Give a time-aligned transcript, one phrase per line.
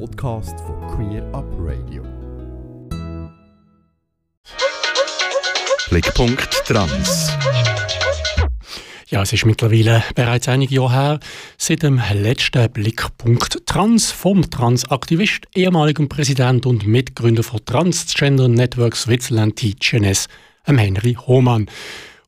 [0.00, 2.02] Podcast von Queer Up Radio.
[5.88, 7.30] Blickpunkt Trans.
[9.08, 11.20] Ja, es ist mittlerweile bereits einige Jahre her,
[11.58, 19.56] seit dem letzten Blickpunkt Trans vom Transaktivist, ehemaligen Präsident und Mitgründer von Transgender Network Switzerland,
[19.56, 20.26] TGNS,
[20.64, 21.68] Henry Hohmann.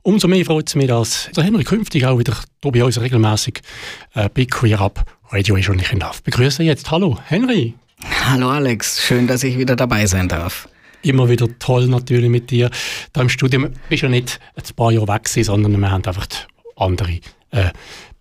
[0.03, 3.61] Umso mehr freut es mich, dass der Henry künftig auch wieder hier bei uns regelmäßig
[4.14, 6.90] äh, bei Queer Up Radio ist und ich ihn darf begrüßen jetzt.
[6.90, 7.74] Hallo, Henry.
[8.24, 10.68] Hallo Alex, schön, dass ich wieder dabei sein darf.
[11.02, 12.70] Immer wieder toll natürlich mit dir.
[13.12, 16.04] Da im Studium Du bist ja nicht ein paar Jahre weg gewesen, sondern wir haben
[16.04, 16.27] einfach
[16.77, 17.20] andere
[17.51, 17.70] äh,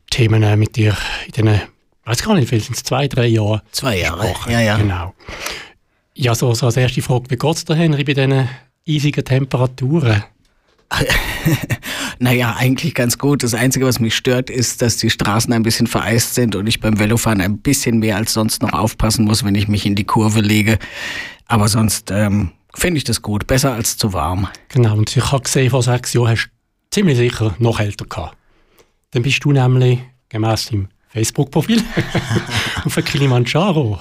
[0.10, 0.98] Themen äh, mit dir
[1.28, 1.62] in den, ich
[2.06, 3.62] weiß gar nicht, vielleicht sind es zwei, drei Jahre.
[3.72, 4.78] Zwei Jahre, ja, ja.
[4.78, 5.14] Genau.
[6.16, 8.50] Ja, so, so als erste Frage, wie geht es dir, Henry, bei diesen
[8.88, 10.24] eisigen Temperaturen?
[12.20, 13.44] naja, eigentlich ganz gut.
[13.44, 16.80] Das Einzige, was mich stört, ist, dass die Straßen ein bisschen vereist sind und ich
[16.80, 20.04] beim Velofahren ein bisschen mehr als sonst noch aufpassen muss, wenn ich mich in die
[20.04, 20.78] Kurve lege.
[21.46, 23.48] Aber sonst ähm, finde ich das gut.
[23.48, 24.48] Besser als zu warm.
[24.70, 26.50] Genau, und ich habe gesehen, vor sechs Jahren hast du
[26.92, 28.38] ziemlich sicher noch älter gehabt.
[29.12, 31.82] Dann bist du nämlich gemäß deinem Facebook-Profil
[32.86, 34.00] auf Kilimanjaro.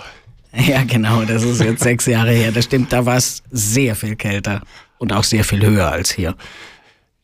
[0.56, 2.52] Ja, genau, das ist jetzt sechs Jahre her.
[2.52, 4.62] Das stimmt, da war es sehr viel kälter
[4.98, 6.34] und auch sehr viel höher als hier.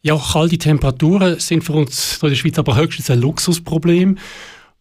[0.02, 4.16] Ja, kalte Temperaturen sind für uns in der Schweiz aber höchstens ein Luxusproblem.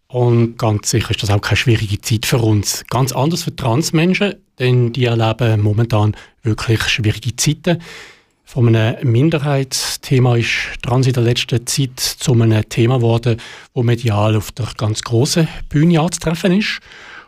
[0.08, 2.86] Und ganz sicher ist das auch keine schwierige Zeit für uns.
[2.90, 7.82] Ganz anders für Transmenschen, denn die erleben momentan wirklich schwierige Zeiten.
[8.46, 13.42] Von einem Minderheitsthema ist Trans in der letzten Zeit zu einem Thema geworden,
[13.74, 16.80] das medial auf der ganz grossen Bühne anzutreffen ist.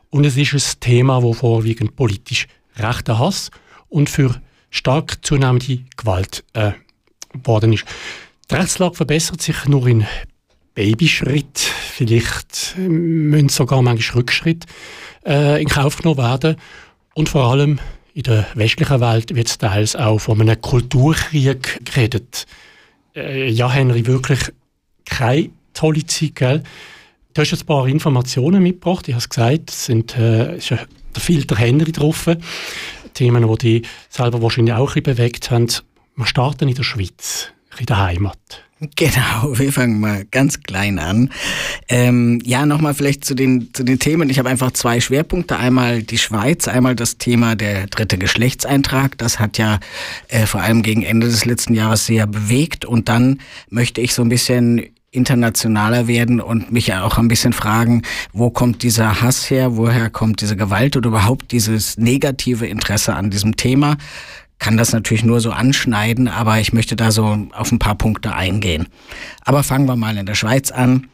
[0.10, 2.48] Und es ist ein Thema, das vorwiegend politisch
[2.78, 3.52] rechter Hass
[3.90, 6.72] und für stark zunehmende Gewalt äh,
[7.34, 7.86] geworden ist.
[8.50, 10.06] Die Rechtslage verbessert sich nur in
[10.74, 11.60] Babyschritt.
[11.60, 14.66] Vielleicht äh, müssen sogar manchmal Rückschritt
[15.26, 16.56] äh, in Kauf genommen werden.
[17.14, 17.80] Und vor allem
[18.14, 22.46] in der westlichen Welt wird teils auch von einem Kulturkrieg geredet.
[23.16, 24.40] Äh, ja, Henry, wirklich
[25.06, 26.64] keine tolle Zeit, gell?
[27.34, 29.08] Du hast jetzt ein paar Informationen mitgebracht.
[29.08, 32.30] Ich habe es gesagt, es sind äh, ist der Filter Henry drauf.
[33.14, 35.68] Themen, die dich selber wahrscheinlich auch ein bisschen bewegt haben.
[36.16, 37.50] Wir starten in der Schweiz,
[37.80, 38.64] in der Heimat.
[38.96, 41.30] Genau, wir fangen mal ganz klein an.
[41.88, 44.30] Ähm, ja, nochmal vielleicht zu den, zu den Themen.
[44.32, 45.58] Ich habe einfach zwei Schwerpunkte.
[45.58, 49.20] Einmal die Schweiz, einmal das Thema der dritte Geschlechtseintrag.
[49.20, 49.80] Das hat ja
[50.30, 52.84] äh, vor allem gegen Ende des letzten Jahres sehr bewegt.
[52.84, 53.40] Und dann
[53.70, 58.02] möchte ich so ein bisschen internationaler werden und mich auch ein bisschen fragen,
[58.34, 63.30] wo kommt dieser Hass her, woher kommt diese Gewalt oder überhaupt dieses negative Interesse an
[63.30, 63.98] diesem Thema
[64.62, 68.36] kann das natürlich nur so anschneiden, aber ich möchte da so auf ein paar Punkte
[68.36, 68.88] eingehen.
[69.44, 71.08] Aber fangen wir mal in der Schweiz an.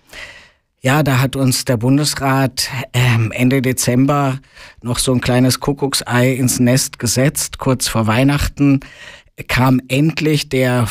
[0.82, 4.40] Ja, da hat uns der Bundesrat ähm, Ende Dezember
[4.82, 7.58] noch so ein kleines Kuckucksei ins Nest gesetzt.
[7.58, 8.82] Kurz vor Weihnachten
[9.48, 10.86] kam endlich der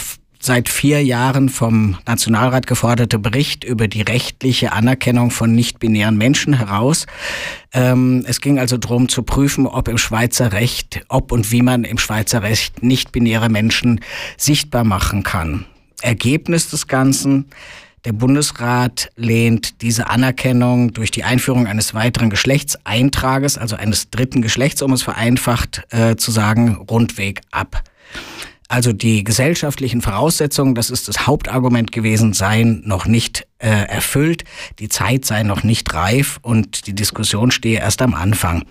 [0.47, 7.07] seit vier Jahren vom Nationalrat geforderte Bericht über die rechtliche Anerkennung von nicht-binären Menschen heraus.
[7.73, 11.83] Ähm, es ging also darum zu prüfen, ob im Schweizer Recht, ob und wie man
[11.85, 14.01] im Schweizer Recht nicht-binäre Menschen
[14.39, 15.67] sichtbar machen kann.
[16.01, 17.47] Ergebnis des Ganzen,
[18.05, 24.81] der Bundesrat lehnt diese Anerkennung durch die Einführung eines weiteren Geschlechtseintrages, also eines dritten Geschlechts,
[24.81, 27.83] um es vereinfacht äh, zu sagen, rundweg ab.
[28.69, 34.45] Also die gesellschaftlichen Voraussetzungen, das ist das Hauptargument gewesen, seien noch nicht äh, erfüllt,
[34.81, 38.65] die Zeit sei noch nicht reif und die Diskussion stehe erst am Anfang.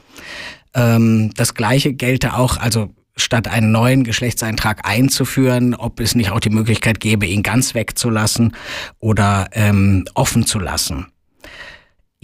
[0.73, 6.41] Ähm, das Gleiche gelte auch, also statt einen neuen Geschlechtseintrag einzuführen, ob es nicht auch
[6.41, 8.53] die Möglichkeit gäbe, ihn ganz wegzulassen
[9.00, 11.07] oder ähm, offen zu lassen.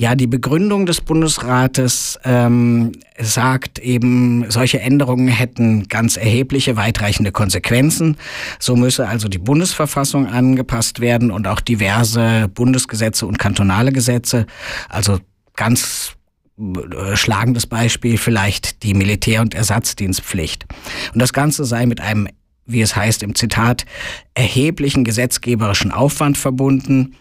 [0.01, 8.17] Ja, die Begründung des Bundesrates ähm, sagt eben, solche Änderungen hätten ganz erhebliche, weitreichende Konsequenzen.
[8.57, 14.47] So müsse also die Bundesverfassung angepasst werden und auch diverse Bundesgesetze und kantonale Gesetze.
[14.89, 15.19] Also
[15.56, 16.13] ganz
[16.57, 20.65] äh, schlagendes Beispiel vielleicht die Militär- und Ersatzdienstpflicht.
[21.13, 22.27] Und das Ganze sei mit einem,
[22.65, 23.86] wie es heißt im Zitat,
[24.33, 27.18] erheblichen gesetzgeberischen Aufwand verbunden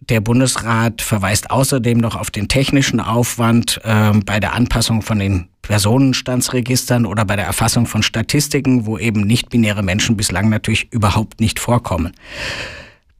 [0.00, 5.48] der Bundesrat verweist außerdem noch auf den technischen Aufwand äh, bei der Anpassung von den
[5.62, 11.58] Personenstandsregistern oder bei der Erfassung von Statistiken, wo eben nicht-binäre Menschen bislang natürlich überhaupt nicht
[11.58, 12.12] vorkommen.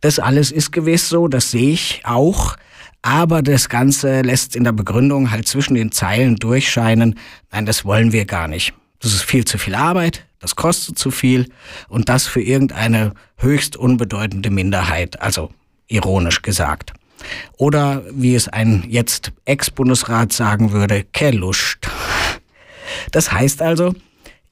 [0.00, 2.56] Das alles ist gewiss so, das sehe ich auch.
[3.02, 7.18] Aber das Ganze lässt in der Begründung halt zwischen den Zeilen durchscheinen,
[7.50, 8.74] nein, das wollen wir gar nicht.
[9.00, 11.48] Das ist viel zu viel Arbeit, das kostet zu viel
[11.88, 15.50] und das für irgendeine höchst unbedeutende Minderheit, also
[15.90, 16.94] ironisch gesagt.
[17.58, 21.88] Oder wie es ein jetzt Ex-Bundesrat sagen würde, Kellust.
[23.12, 23.94] Das heißt also,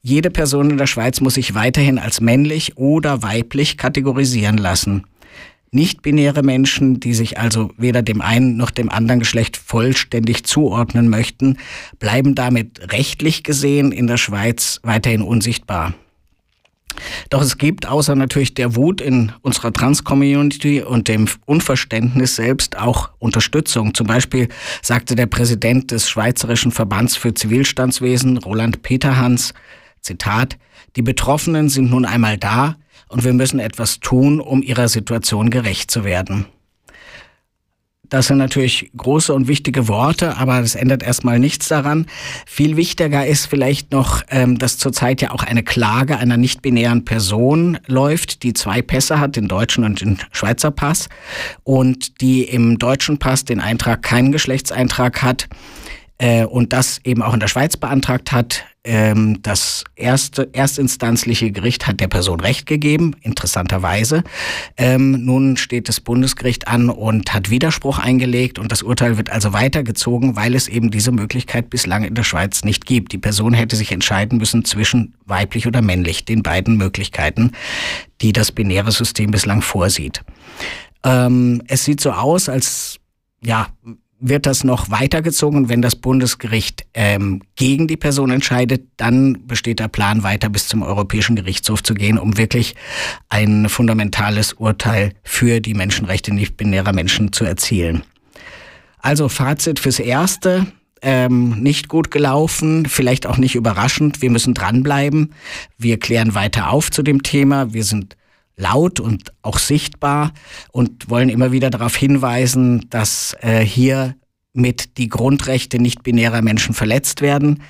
[0.01, 5.05] jede Person in der Schweiz muss sich weiterhin als männlich oder weiblich kategorisieren lassen.
[5.71, 11.57] Nicht-binäre Menschen, die sich also weder dem einen noch dem anderen Geschlecht vollständig zuordnen möchten,
[11.99, 15.93] bleiben damit rechtlich gesehen in der Schweiz weiterhin unsichtbar.
[17.29, 23.09] Doch es gibt außer natürlich der Wut in unserer Trans-Community und dem Unverständnis selbst auch
[23.19, 23.93] Unterstützung.
[23.93, 24.47] Zum Beispiel
[24.81, 29.53] sagte der Präsident des Schweizerischen Verbands für Zivilstandswesen, Roland Peterhans,
[30.01, 30.57] Zitat,
[30.95, 32.75] die Betroffenen sind nun einmal da
[33.09, 36.45] und wir müssen etwas tun, um ihrer Situation gerecht zu werden.
[38.09, 42.07] Das sind natürlich große und wichtige Worte, aber das ändert erstmal nichts daran.
[42.45, 47.77] Viel wichtiger ist vielleicht noch, ähm, dass zurzeit ja auch eine Klage einer nicht-binären Person
[47.87, 51.09] läuft, die zwei Pässe hat, den deutschen und den Schweizer Pass,
[51.63, 55.47] und die im deutschen Pass den Eintrag keinen Geschlechtseintrag hat
[56.17, 58.65] äh, und das eben auch in der Schweiz beantragt hat.
[58.91, 64.23] Ähm, das erste erstinstanzliche Gericht hat der Person Recht gegeben, interessanterweise.
[64.77, 69.53] Ähm, nun steht das Bundesgericht an und hat Widerspruch eingelegt und das Urteil wird also
[69.53, 73.11] weitergezogen, weil es eben diese Möglichkeit bislang in der Schweiz nicht gibt.
[73.11, 77.51] Die Person hätte sich entscheiden müssen zwischen weiblich oder männlich, den beiden Möglichkeiten,
[78.21, 80.23] die das binäre System bislang vorsieht.
[81.03, 82.97] Ähm, es sieht so aus, als
[83.39, 83.67] ja,
[84.19, 85.69] wird das noch weitergezogen.
[85.69, 90.83] Wenn das Bundesgericht ähm, gegen die Person entscheidet, dann besteht der Plan, weiter bis zum
[90.83, 92.75] Europäischen Gerichtshof zu gehen, um wirklich
[93.29, 98.03] ein fundamentales Urteil für die Menschenrechte nicht-binärer Menschen zu erzielen.
[98.99, 100.67] Also Fazit fürs Erste.
[101.01, 104.21] Ähm, nicht gut gelaufen, vielleicht auch nicht überraschend.
[104.21, 105.33] Wir müssen dranbleiben.
[105.77, 107.73] Wir klären weiter auf zu dem Thema.
[107.73, 108.17] Wir sind
[108.59, 110.33] laut und auch sichtbar
[110.71, 114.15] und wollen immer wieder darauf hinweisen, dass äh, hier
[114.53, 117.63] mit die Grundrechte nicht-binärer Menschen verletzt werden.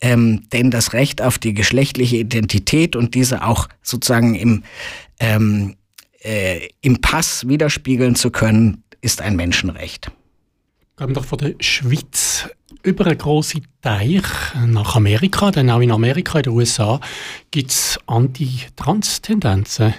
[0.00, 4.62] Ähm, denn das Recht auf die geschlechtliche Identität und diese auch sozusagen im,
[5.18, 5.74] ähm,
[6.20, 10.10] äh, im Pass widerspiegeln zu können, ist ein Menschenrecht.
[10.96, 12.48] Gehen doch von der Schweiz
[12.82, 14.22] über einen grossen Teich
[14.66, 17.00] nach Amerika, denn auch in Amerika, in den USA,
[17.50, 19.94] gibt es Anti-Trans-Tendenzen.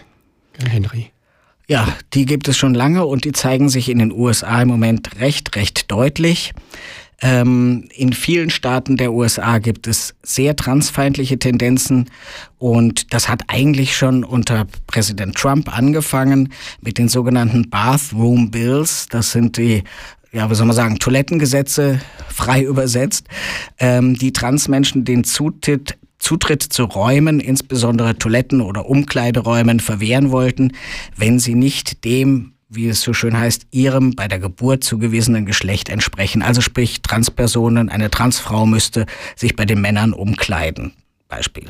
[0.68, 1.12] Henry?
[1.68, 5.20] Ja, die gibt es schon lange und die zeigen sich in den USA im Moment
[5.20, 6.54] recht, recht deutlich.
[7.22, 12.10] Ähm, in vielen Staaten der USA gibt es sehr transfeindliche Tendenzen
[12.58, 19.08] und das hat eigentlich schon unter Präsident Trump angefangen mit den sogenannten Bathroom Bills.
[19.10, 19.84] Das sind die
[20.32, 23.28] ja, wie soll man sagen, Toilettengesetze frei übersetzt,
[23.80, 30.74] ähm, die Transmenschen den Zutritt Zutritt zu Räumen, insbesondere Toiletten oder Umkleideräumen, verwehren wollten,
[31.16, 35.90] wenn sie nicht dem, wie es so schön heißt, ihrem bei der Geburt zugewiesenen Geschlecht
[35.90, 36.42] entsprechen.
[36.42, 39.06] Also sprich, Transpersonen, eine Transfrau müsste
[39.36, 40.94] sich bei den Männern umkleiden.
[41.28, 41.70] Beispiel.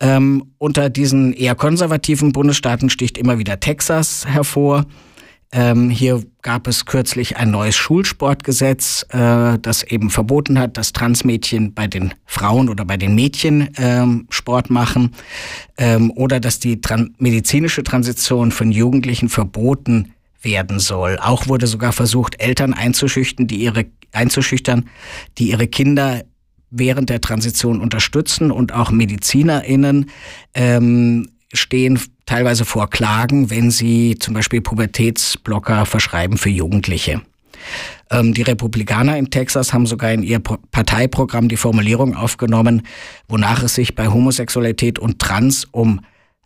[0.00, 4.86] Ähm, unter diesen eher konservativen Bundesstaaten sticht immer wieder Texas hervor.
[5.52, 11.74] Ähm, hier gab es kürzlich ein neues Schulsportgesetz, äh, das eben verboten hat, dass Transmädchen
[11.74, 15.12] bei den Frauen oder bei den Mädchen ähm, Sport machen
[15.76, 21.18] ähm, oder dass die tran medizinische Transition von Jugendlichen verboten werden soll.
[21.20, 24.88] Auch wurde sogar versucht, Eltern einzuschüchtern, die ihre einzuschüchtern,
[25.38, 26.22] die ihre Kinder
[26.70, 30.10] während der Transition unterstützen und auch MedizinerInnen
[30.54, 37.22] ähm, stehen teilweise vor Klagen, wenn sie zum Beispiel Pubertätsblocker verschreiben für Jugendliche.
[38.10, 42.82] Ähm, die Republikaner in Texas haben sogar in ihr Parteiprogramm die Formulierung aufgenommen,
[43.28, 46.00] wonach es sich bei Homosexualität und Trans um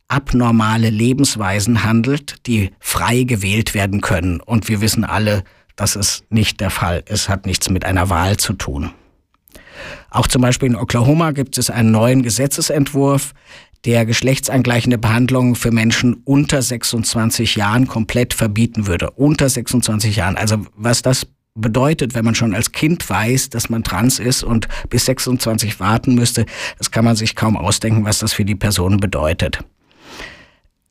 [0.09, 4.41] abnormale Lebensweisen handelt, die frei gewählt werden können.
[4.41, 5.45] Und wir wissen alle,
[5.77, 7.03] das ist nicht der Fall.
[7.07, 8.91] Es hat nichts mit einer Wahl zu tun.
[10.11, 13.33] Auch zum Beispiel in Oklahoma gibt es einen neuen Gesetzesentwurf,
[13.85, 19.11] der geschlechtsangleichende Behandlung für Menschen unter 26 Jahren komplett verbieten würde.
[19.11, 20.37] Unter 26 Jahren.
[20.37, 24.69] Also was das bedeutet, wenn man schon als Kind weiß, dass man trans ist und
[24.89, 26.47] bis 26 warten müsste,
[26.79, 29.61] das kann man sich kaum ausdenken, was das für die Person bedeutet.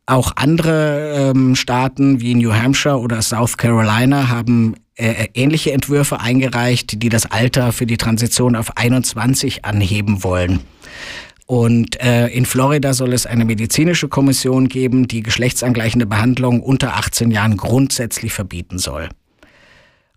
[0.05, 7.01] Auch andere ähm, Staaten wie New Hampshire oder South Carolina haben äh, ähnliche Entwürfe eingereicht,
[7.01, 10.59] die das Alter für die Transition auf 21 anheben wollen.
[11.45, 17.31] Und äh, in Florida soll es eine medizinische Kommission geben, die geschlechtsangleichende Behandlung unter 18
[17.31, 19.09] Jahren grundsätzlich verbieten soll.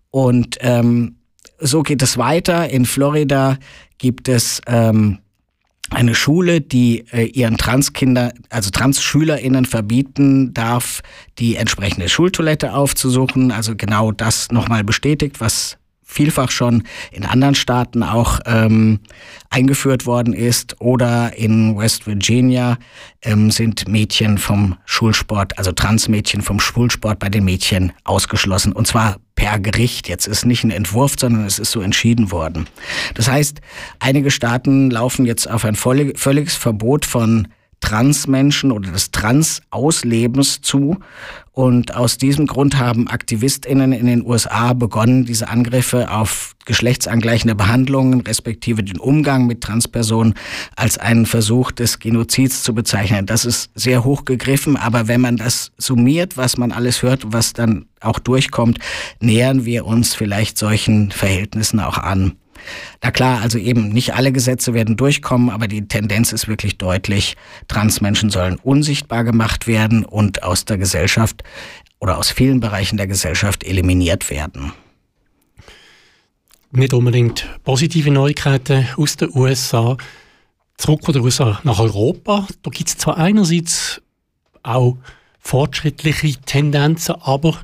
[0.09, 1.17] Und ähm,
[1.59, 2.69] so geht es weiter.
[2.69, 3.57] In Florida
[3.97, 5.19] gibt es ähm,
[5.89, 11.01] eine Schule, die äh, ihren Transkinder, also Trans-SchülerInnen verbieten darf,
[11.39, 13.51] die entsprechende Schultoilette aufzusuchen.
[13.51, 18.99] Also genau das nochmal bestätigt, was vielfach schon in anderen Staaten auch ähm,
[19.49, 20.79] eingeführt worden ist.
[20.79, 22.77] Oder in West Virginia
[23.21, 28.71] ähm, sind Mädchen vom Schulsport, also Transmädchen vom Schulsport bei den Mädchen ausgeschlossen.
[28.71, 30.07] Und zwar per Gericht.
[30.07, 32.67] Jetzt ist nicht ein Entwurf, sondern es ist so entschieden worden.
[33.13, 33.61] Das heißt,
[33.99, 37.49] einige Staaten laufen jetzt auf ein völliges Verbot von
[37.79, 40.97] Transmenschen oder des Trans-Auslebens zu.
[41.51, 48.21] Und aus diesem Grund haben AktivistInnen in den USA begonnen, diese Angriffe auf geschlechtsangleichende Behandlungen
[48.21, 50.35] respektive den Umgang mit Transpersonen
[50.75, 53.25] als einen Versuch des Genozids zu bezeichnen.
[53.25, 57.53] Das ist sehr hoch gegriffen, aber wenn man das summiert, was man alles hört, was
[57.53, 58.77] dann auch durchkommt,
[59.19, 62.33] nähern wir uns vielleicht solchen Verhältnissen auch an.
[63.01, 67.35] Na klar, also eben nicht alle Gesetze werden durchkommen, aber die Tendenz ist wirklich deutlich.
[67.67, 71.43] Transmenschen sollen unsichtbar gemacht werden und aus der Gesellschaft
[71.99, 74.73] oder aus vielen Bereichen der Gesellschaft eliminiert werden.
[76.71, 79.97] Nicht unbedingt positive Neuigkeiten aus den USA.
[80.77, 82.47] Zurück von den USA nach Europa.
[82.61, 84.01] Da gibt es zwar einerseits
[84.63, 84.97] auch
[85.39, 87.57] fortschrittliche Tendenzen, aber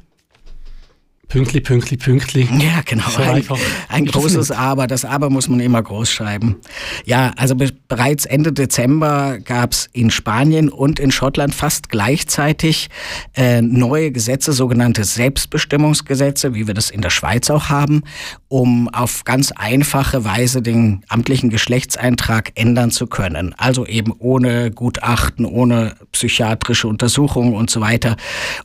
[1.34, 2.48] Pünktli, Pünktli, Pünktli.
[2.60, 3.10] Ja, genau.
[3.10, 3.44] So ein,
[3.90, 4.86] ein großes Aber.
[4.86, 6.58] Das Aber muss man immer groß schreiben.
[7.06, 12.90] Ja, also be bereits Ende Dezember gab es in Spanien und in Schottland fast gleichzeitig
[13.36, 18.04] äh, neue Gesetze, sogenannte Selbstbestimmungsgesetze, wie wir das in der Schweiz auch haben,
[18.48, 23.56] um auf ganz einfache Weise den amtlichen Geschlechtseintrag ändern zu können.
[23.58, 28.18] Also eben ohne Gutachten, ohne psychiatrische Untersuchungen und so weiter,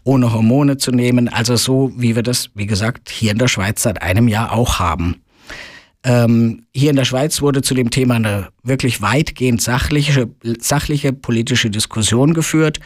[0.04, 1.28] ohne Hormone zu nehmen.
[1.28, 4.78] Also so, wie wir das wie gesagt, hier in der Schweiz seit einem Jahr auch
[4.78, 5.22] haben.
[6.04, 11.70] Ähm, hier in der Schweiz wurde zu dem Thema eine wirklich weitgehend sachliche, sachliche politische
[11.70, 12.78] Diskussion geführt,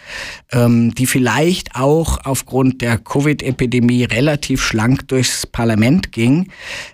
[0.50, 6.50] ähm, die vielleicht auch aufgrund der Covid-Epidemie relativ schlank durchs Parlament ging.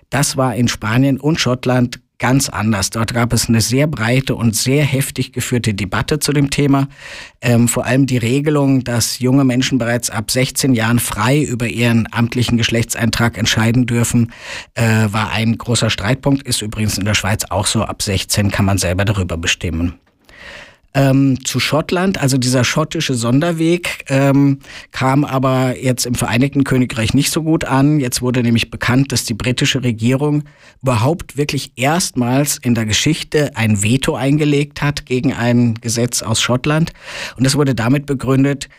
[0.09, 2.89] Das war in Spanien und Schottland ganz anders.
[2.89, 6.87] Dort gab es eine sehr breite und sehr heftig geführte Debatte zu dem Thema.
[7.41, 12.07] Ähm, vor allem die Regelung, dass junge Menschen bereits ab 16 Jahren frei über ihren
[12.11, 14.31] amtlichen Geschlechtseintrag entscheiden dürfen,
[14.75, 16.43] äh, war ein großer Streitpunkt.
[16.43, 17.83] Ist übrigens in der Schweiz auch so.
[17.83, 19.95] Ab 16 kann man selber darüber bestimmen
[20.93, 22.19] ähm, zu Schottland.
[22.19, 24.59] Also dieser schottische Sonderweg ähm,
[24.91, 27.99] kam aber jetzt im Vereinigten Königreich nicht so gut an.
[27.99, 30.43] Jetzt wurde nämlich bekannt, dass die britische Regierung
[30.81, 36.93] überhaupt wirklich erstmals in der Geschichte ein Veto eingelegt hat gegen ein Gesetz aus Schottland.
[37.37, 38.69] Und das wurde damit begründet,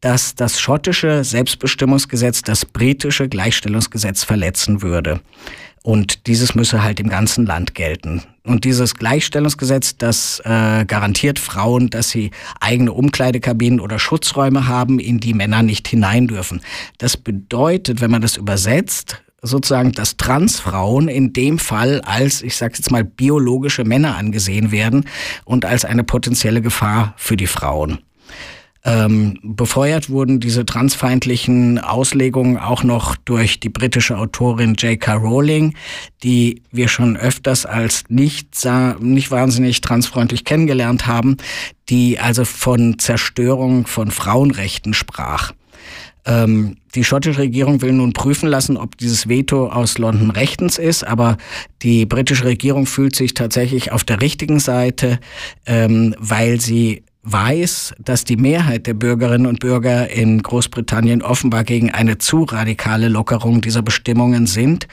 [0.00, 5.20] dass das schottische Selbstbestimmungsgesetz das britische Gleichstellungsgesetz verletzen würde.
[5.88, 8.20] Und dieses müsse halt im ganzen Land gelten.
[8.44, 12.30] Und dieses Gleichstellungsgesetz, das äh, garantiert Frauen, dass sie
[12.60, 16.60] eigene Umkleidekabinen oder Schutzräume haben, in die Männer nicht hinein dürfen.
[16.98, 22.74] Das bedeutet, wenn man das übersetzt, sozusagen, dass Transfrauen in dem Fall als, ich sage
[22.76, 25.06] jetzt mal, biologische Männer angesehen werden
[25.46, 28.00] und als eine potenzielle Gefahr für die Frauen.
[28.84, 35.14] Ähm, befeuert wurden diese transfeindlichen Auslegungen auch noch durch die britische Autorin J.K.
[35.14, 35.74] Rowling,
[36.22, 38.48] die wir schon öfters als nicht,
[39.00, 41.38] nicht wahnsinnig transfreundlich kennengelernt haben,
[41.88, 45.52] die also von Zerstörung von Frauenrechten sprach.
[46.24, 51.04] Ähm, die schottische Regierung will nun prüfen lassen, ob dieses Veto aus London rechtens ist,
[51.04, 51.36] aber
[51.82, 55.18] die britische Regierung fühlt sich tatsächlich auf der richtigen Seite,
[55.66, 61.90] ähm, weil sie weiß, dass die Mehrheit der Bürgerinnen und Bürger in Großbritannien offenbar gegen
[61.90, 64.88] eine zu radikale Lockerung dieser Bestimmungen sind.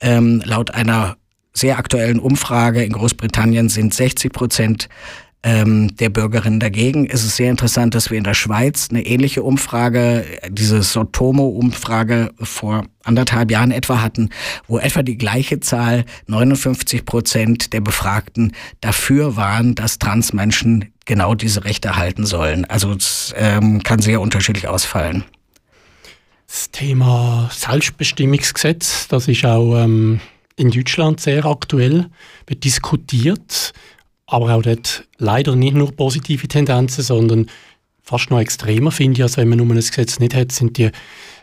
[0.00, 1.16] Ähm, laut einer
[1.52, 4.88] sehr aktuellen Umfrage in Großbritannien sind 60 Prozent
[5.42, 7.06] ähm, der Bürgerinnen dagegen.
[7.06, 12.84] Es ist sehr interessant, dass wir in der Schweiz eine ähnliche Umfrage, diese Sotomo-Umfrage vor
[13.04, 14.30] anderthalb Jahren etwa hatten,
[14.66, 21.64] wo etwa die gleiche Zahl, 59 Prozent der Befragten dafür waren, dass Transmenschen genau diese
[21.64, 22.66] Rechte erhalten sollen.
[22.66, 25.24] Also es ähm, kann sehr unterschiedlich ausfallen.
[26.46, 30.20] Das Thema Selbstbestimmungsgesetz, das ist auch ähm,
[30.56, 32.06] in Deutschland sehr aktuell,
[32.46, 33.72] wird diskutiert
[34.26, 37.46] aber auch dort leider nicht nur positive Tendenzen, sondern
[38.02, 40.90] fast noch extremer finde ich, als wenn man nur ein Gesetz nicht hat, sind die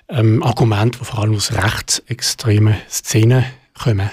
[0.09, 4.09] ähm, Argumente, die vor allem aus rechtsextremen Szenen kommen.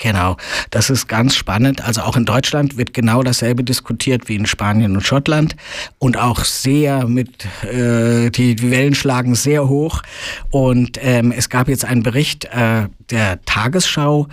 [0.00, 0.36] Genau,
[0.70, 1.84] das ist ganz spannend.
[1.84, 5.56] Also auch in Deutschland wird genau dasselbe diskutiert wie in Spanien und Schottland
[5.98, 10.02] und auch sehr mit, äh, die, Wellen schlagen sehr hoch.
[10.50, 14.28] Und ähm, es gab jetzt einen Bericht äh, der Tagesschau,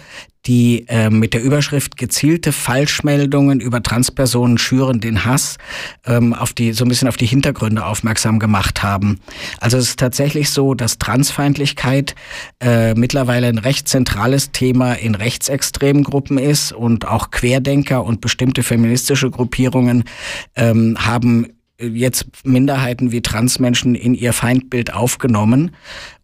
[0.48, 5.58] die äh, mit der Überschrift gezielte Falschmeldungen über Transpersonen schüren den Hass
[6.06, 9.20] ähm, auf die so ein bisschen auf die Hintergründe aufmerksam gemacht haben.
[9.60, 12.16] Also es ist tatsächlich so, dass Transfeindlichkeit
[12.62, 18.64] äh, mittlerweile ein recht zentrales Thema in rechtsextremen Gruppen ist und auch Querdenker und bestimmte
[18.64, 20.04] feministische Gruppierungen
[20.56, 21.48] ähm, haben
[21.80, 25.72] jetzt Minderheiten wie Transmenschen in ihr Feindbild aufgenommen.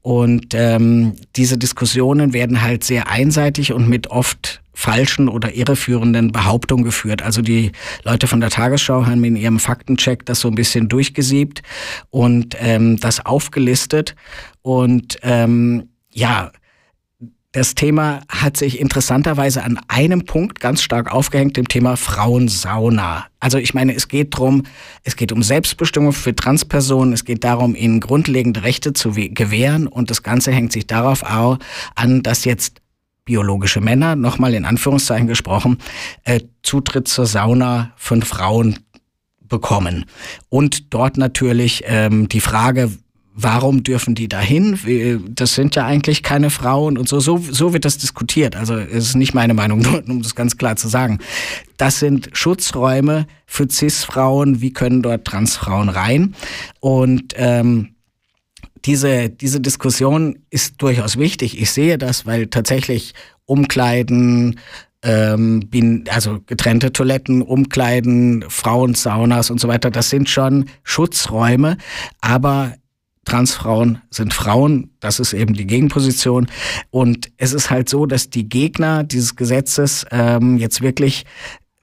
[0.01, 6.83] Und ähm, diese Diskussionen werden halt sehr einseitig und mit oft falschen oder irreführenden Behauptungen
[6.83, 7.21] geführt.
[7.21, 7.71] Also die
[8.03, 11.61] Leute von der Tagesschau haben in ihrem Faktencheck das so ein bisschen durchgesiebt
[12.09, 14.15] und ähm, das aufgelistet.
[14.63, 16.51] Und ähm, ja,
[17.53, 23.25] das Thema hat sich interessanterweise an einem Punkt ganz stark aufgehängt, dem Thema Frauensauna.
[23.41, 24.63] Also ich meine, es geht drum,
[25.03, 30.09] es geht um Selbstbestimmung für Transpersonen, es geht darum, ihnen grundlegende Rechte zu gewähren und
[30.09, 32.81] das Ganze hängt sich darauf an, dass jetzt
[33.25, 35.77] biologische Männer, nochmal in Anführungszeichen gesprochen,
[36.23, 38.79] äh, Zutritt zur Sauna von Frauen
[39.41, 40.05] bekommen.
[40.49, 42.91] Und dort natürlich ähm, die Frage,
[43.33, 44.77] warum dürfen die dahin?
[45.33, 47.19] Das sind ja eigentlich keine Frauen und so.
[47.19, 48.55] So, so wird das diskutiert.
[48.55, 51.19] Also es ist nicht meine Meinung, nur um das ganz klar zu sagen.
[51.77, 54.61] Das sind Schutzräume für CIS-Frauen.
[54.61, 56.35] Wie können dort Transfrauen rein?
[56.79, 57.95] Und ähm,
[58.85, 61.61] diese, diese Diskussion ist durchaus wichtig.
[61.61, 63.13] Ich sehe das, weil tatsächlich
[63.45, 64.59] Umkleiden,
[65.03, 71.77] ähm, bin, also getrennte Toiletten, Umkleiden, Frauensaunas und so weiter, das sind schon Schutzräume,
[72.21, 72.73] aber
[73.25, 76.47] Transfrauen sind Frauen, das ist eben die Gegenposition.
[76.89, 81.25] Und es ist halt so, dass die Gegner dieses Gesetzes ähm, jetzt wirklich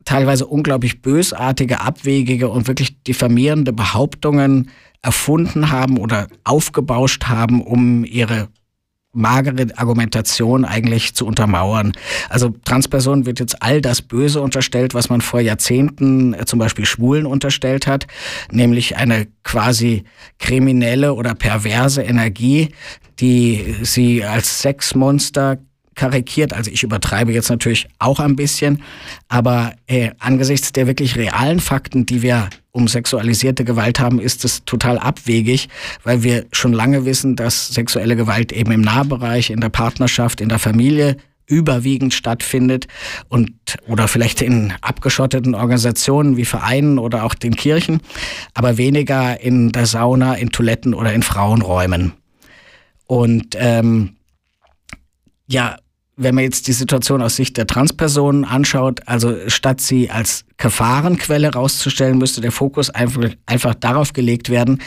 [0.04, 4.70] teilweise unglaublich bösartige, abwegige und wirklich diffamierende Behauptungen
[5.02, 8.48] erfunden haben oder aufgebauscht haben, um ihre
[9.12, 11.92] magere Argumentation eigentlich zu untermauern.
[12.28, 16.84] Also Transpersonen wird jetzt all das Böse unterstellt, was man vor Jahrzehnten äh, zum Beispiel
[16.84, 18.06] Schwulen unterstellt hat,
[18.50, 20.04] nämlich eine quasi
[20.38, 22.68] kriminelle oder perverse Energie,
[23.18, 25.58] die sie als Sexmonster
[25.94, 26.52] karikiert.
[26.52, 28.82] Also ich übertreibe jetzt natürlich auch ein bisschen,
[29.28, 34.64] aber äh, angesichts der wirklich realen Fakten, die wir um sexualisierte Gewalt haben, ist es
[34.64, 35.68] total abwegig,
[36.04, 40.48] weil wir schon lange wissen, dass sexuelle Gewalt eben im Nahbereich, in der Partnerschaft, in
[40.48, 42.86] der Familie überwiegend stattfindet
[43.28, 43.50] und
[43.88, 48.00] oder vielleicht in abgeschotteten Organisationen wie Vereinen oder auch den Kirchen,
[48.54, 52.12] aber weniger in der Sauna, in Toiletten oder in Frauenräumen.
[53.06, 54.16] Und ähm,
[55.46, 55.78] ja,
[56.18, 61.52] wenn man jetzt die Situation aus Sicht der Transpersonen anschaut, also statt sie als Gefahrenquelle
[61.52, 64.82] rauszustellen, müsste der Fokus einfach, einfach darauf gelegt werden,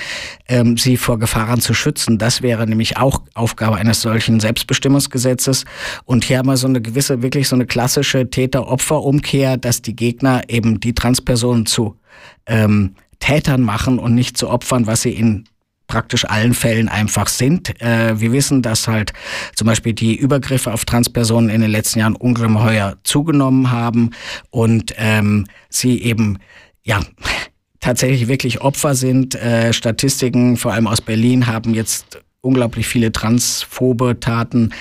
[0.50, 2.18] ähm, sie vor Gefahren zu schützen.
[2.18, 5.64] Das wäre nämlich auch Aufgabe eines solchen Selbstbestimmungsgesetzes.
[6.04, 10.42] Und hier haben wir so eine gewisse, wirklich so eine klassische Täter-Opfer-Umkehr, dass die Gegner
[10.50, 11.98] eben die Transpersonen zu
[12.46, 15.46] ähm, Tätern machen und nicht zu Opfern, was sie in
[15.92, 17.82] praktisch allen Fällen einfach sind.
[17.82, 19.12] Äh, wir wissen, dass halt
[19.56, 24.12] zum Beispiel die Übergriffe auf Transpersonen in den letzten Jahren ungeheuer zugenommen haben
[24.52, 26.40] und ähm, sie eben,
[26.84, 27.02] ja,
[27.82, 29.36] tatsächlich wirklich Opfer sind.
[29.36, 34.72] Äh, Statistiken, vor allem aus Berlin, haben jetzt unglaublich viele transphobe Taten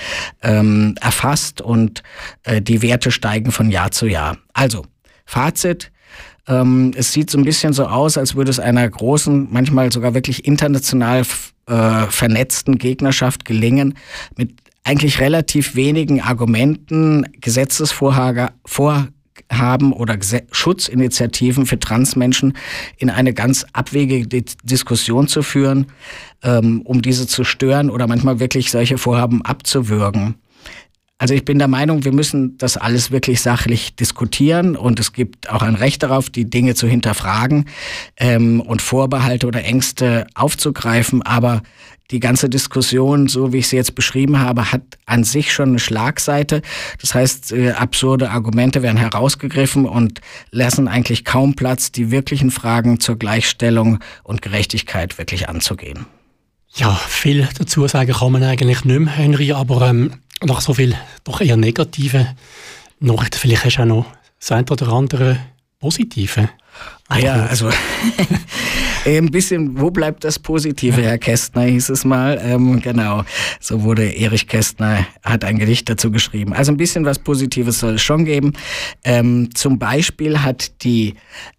[0.42, 2.04] ähm, erfasst und
[2.44, 4.38] äh, die Werte steigen von Jahr zu Jahr.
[4.52, 4.86] Also,
[5.26, 5.90] Fazit,
[6.50, 10.14] ähm, es sieht so ein bisschen so aus, als würde es einer großen, manchmal sogar
[10.14, 11.22] wirklich international
[11.66, 13.94] äh, vernetzten Gegnerschaft gelingen,
[14.36, 22.54] mit eigentlich relativ wenigen Argumenten Gesetzesvorhaben oder Gesetz Schutzinitiativen für Transmenschen
[22.96, 25.86] in eine ganz abwegige Diskussion zu führen,
[26.42, 30.34] ähm, um diese zu stören oder manchmal wirklich solche Vorhaben abzuwürgen.
[31.20, 35.50] Also ich bin der Meinung, wir müssen das alles wirklich sachlich diskutieren und es gibt
[35.50, 37.66] auch ein Recht darauf, die Dinge zu hinterfragen
[38.16, 41.20] ähm, und Vorbehalte oder Ängste aufzugreifen.
[41.20, 41.60] Aber
[42.10, 45.78] die ganze Diskussion, so wie ich sie jetzt beschrieben habe, hat an sich schon eine
[45.78, 46.62] Schlagseite.
[47.02, 52.98] Das heißt, äh, absurde Argumente werden herausgegriffen und lassen eigentlich kaum Platz, die wirklichen Fragen
[52.98, 56.06] zur Gleichstellung und Gerechtigkeit wirklich anzugehen.
[56.72, 60.12] Ja, viel dazu sagen kann man eigentlich nicht mehr, Henry, aber ähm,
[60.44, 62.28] nach so viel doch eher negativen
[62.98, 64.06] Nachrichten, vielleicht hast du auch noch
[64.38, 65.38] das eine oder andere
[65.80, 66.50] positive.
[67.08, 67.68] Ah ja, also
[69.04, 72.40] ein bisschen, wo bleibt das Positive, Herr Kästner, hieß es mal.
[72.40, 73.24] Ähm, genau,
[73.58, 76.52] so wurde Erich Kästner, hat ein Gedicht dazu geschrieben.
[76.52, 78.52] Also ein bisschen was Positives soll es schon geben.
[79.02, 81.16] Ähm, zum Beispiel hat die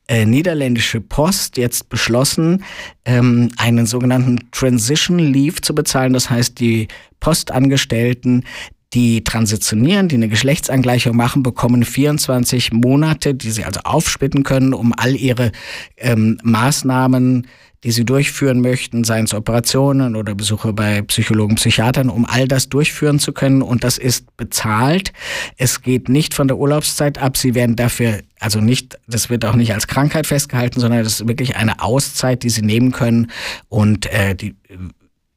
[0.08, 2.64] äh, niederländische Post jetzt beschlossen,
[3.04, 6.14] ähm, einen sogenannten Transition Leave zu bezahlen.
[6.14, 6.88] Das heißt, die
[7.20, 8.46] Postangestellten,
[8.94, 14.94] die transitionieren, die eine Geschlechtsangleichung machen, bekommen 24 Monate, die sie also aufsplitten können, um
[14.96, 15.52] all ihre
[15.98, 17.48] ähm, Maßnahmen
[17.84, 22.70] die sie durchführen möchten, seien es Operationen oder Besuche bei Psychologen, Psychiatern, um all das
[22.70, 23.64] durchführen zu können.
[23.64, 25.14] Und das ist bezahlt.
[25.58, 27.38] Es geht nicht von der Urlaubszeit ab.
[27.38, 31.28] Sie werden dafür, also nicht, das wird auch nicht als Krankheit festgehalten, sondern das ist
[31.28, 33.32] wirklich eine Auszeit, die sie nehmen können.
[33.68, 34.56] Und äh, die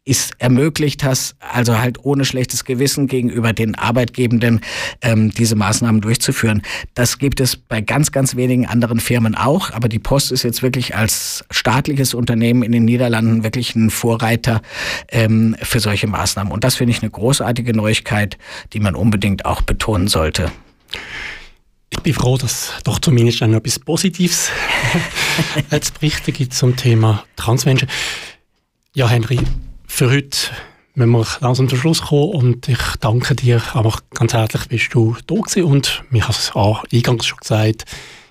[0.06, 4.60] ist ermöglicht hast, also halt ohne schlechtes Gewissen gegenüber den Arbeitgebenden
[5.00, 6.60] ähm, diese Maßnahmen durchzuführen.
[6.92, 10.62] Das gibt es bei ganz, ganz wenigen anderen Firmen auch, aber die Post ist jetzt
[10.62, 14.60] wirklich als staatliches Unternehmen in den Niederlanden wirklich ein Vorreiter
[15.08, 16.52] ähm, für solche Maßnahmen.
[16.52, 18.36] Und das finde ich eine großartige Neuigkeit,
[18.74, 20.52] die man unbedingt auch betonen sollte.
[21.88, 24.50] Ich bin froh, dass doch zumindest noch etwas Positives
[25.80, 27.88] zu berichten gibt zum Thema Transmenschen.
[28.94, 29.40] Ja, Henry,
[29.94, 30.36] für heute
[30.96, 35.16] müssen wir langsam zum Schluss kommen und ich danke dir einfach ganz herzlich, bist du
[35.28, 37.84] da gewesen und ich habe es auch eingangs schon gesagt,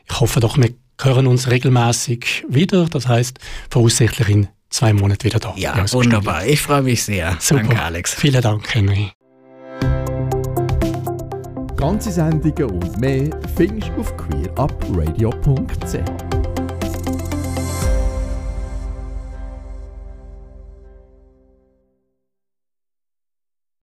[0.10, 0.71] ich hoffe doch, wir
[1.02, 5.54] hören uns regelmäßig wieder, das heißt voraussichtlich in zwei Monaten wieder da.
[5.56, 6.45] Ja, wunderbar.
[6.45, 7.38] Ich freue mich sehr.
[7.39, 7.63] Super.
[7.63, 8.13] Danke, Alex.
[8.13, 9.13] Vielen Dank, Henry.
[11.78, 16.33] Ganze Sendungen und mehr findest du auf queerupradio.ch